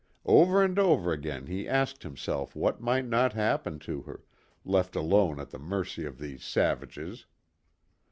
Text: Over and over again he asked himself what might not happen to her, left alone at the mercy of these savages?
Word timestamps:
Over 0.25 0.63
and 0.63 0.79
over 0.79 1.11
again 1.11 1.45
he 1.45 1.69
asked 1.69 2.01
himself 2.01 2.55
what 2.55 2.81
might 2.81 3.05
not 3.05 3.33
happen 3.33 3.77
to 3.81 4.01
her, 4.01 4.23
left 4.65 4.95
alone 4.95 5.39
at 5.39 5.51
the 5.51 5.59
mercy 5.59 6.05
of 6.05 6.17
these 6.17 6.43
savages? 6.43 7.27